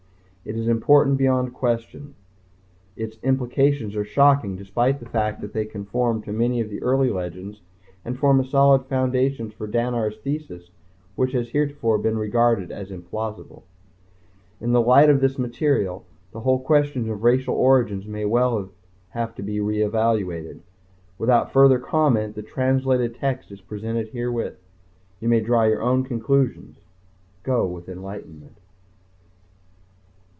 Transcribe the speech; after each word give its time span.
Its 0.43 0.67
importance 0.67 1.13
is 1.13 1.17
beyond 1.19 1.53
question. 1.53 2.15
Its 2.95 3.19
implications 3.21 3.95
are 3.95 4.03
shocking 4.03 4.55
despite 4.55 4.99
the 4.99 5.05
fact 5.07 5.39
that 5.39 5.53
they 5.53 5.65
conform 5.65 6.19
to 6.19 6.33
many 6.33 6.59
of 6.59 6.67
the 6.67 6.81
early 6.81 7.11
legends 7.11 7.61
and 8.03 8.17
form 8.17 8.39
a 8.39 8.43
solid 8.43 8.83
foundation 8.87 9.51
for 9.51 9.67
Dannar's 9.67 10.17
Thesis 10.17 10.71
which 11.15 11.33
has 11.33 11.49
heretofore 11.49 11.99
been 11.99 12.17
regarded 12.17 12.71
as 12.71 12.89
implausible. 12.89 13.61
In 14.59 14.71
the 14.71 14.81
light 14.81 15.11
of 15.11 15.21
this 15.21 15.37
material, 15.37 16.05
the 16.31 16.39
whole 16.39 16.59
question 16.63 17.07
of 17.07 17.21
racial 17.23 17.53
origins 17.53 18.07
may 18.07 18.25
well 18.25 18.71
have 19.09 19.35
to 19.35 19.43
be 19.43 19.59
reevaluated. 19.59 20.59
Without 21.19 21.51
further 21.53 21.77
comment, 21.77 22.33
the 22.33 22.41
translated 22.41 23.13
text 23.13 23.51
is 23.51 23.61
presented 23.61 24.09
herewith. 24.09 24.57
You 25.19 25.27
may 25.29 25.39
draw 25.39 25.65
your 25.65 25.83
own 25.83 26.03
conclusions. 26.03 26.77
Go 27.43 27.67
with 27.67 27.87
enlightenment. 27.87 28.57